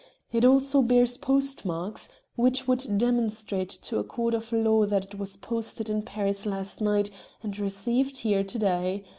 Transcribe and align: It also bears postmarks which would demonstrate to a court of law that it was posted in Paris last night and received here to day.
It 0.31 0.45
also 0.45 0.81
bears 0.81 1.15
postmarks 1.15 2.09
which 2.35 2.67
would 2.67 2.97
demonstrate 2.97 3.69
to 3.69 3.99
a 3.99 4.03
court 4.03 4.33
of 4.33 4.51
law 4.51 4.87
that 4.87 5.05
it 5.05 5.19
was 5.19 5.37
posted 5.37 5.91
in 5.91 6.01
Paris 6.01 6.47
last 6.47 6.81
night 6.81 7.11
and 7.43 7.59
received 7.59 8.17
here 8.17 8.43
to 8.43 8.57
day. 8.57 9.03